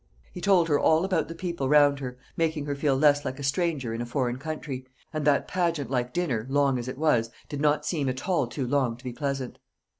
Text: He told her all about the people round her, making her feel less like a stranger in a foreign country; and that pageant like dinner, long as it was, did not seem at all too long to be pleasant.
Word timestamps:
He 0.33 0.41
told 0.41 0.67
her 0.67 0.79
all 0.79 1.05
about 1.05 1.27
the 1.27 1.35
people 1.35 1.69
round 1.69 1.99
her, 1.99 2.17
making 2.35 2.65
her 2.65 2.73
feel 2.73 2.95
less 2.97 3.23
like 3.23 3.37
a 3.37 3.43
stranger 3.43 3.93
in 3.93 4.01
a 4.01 4.05
foreign 4.07 4.39
country; 4.39 4.87
and 5.13 5.25
that 5.25 5.47
pageant 5.47 5.91
like 5.91 6.11
dinner, 6.11 6.47
long 6.49 6.79
as 6.79 6.87
it 6.87 6.97
was, 6.97 7.29
did 7.47 7.61
not 7.61 7.85
seem 7.85 8.09
at 8.09 8.27
all 8.27 8.47
too 8.47 8.65
long 8.65 8.97
to 8.97 9.03
be 9.03 9.13
pleasant. 9.13 9.59